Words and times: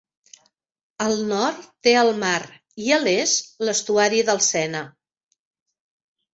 Al 1.05 1.13
nord 1.31 1.67
té 1.89 1.93
el 1.99 2.09
mar 2.23 2.41
i 2.87 2.91
a 2.97 3.01
l'est, 3.05 3.53
l'estuari 3.69 4.27
del 4.33 4.45
Sena. 4.51 4.85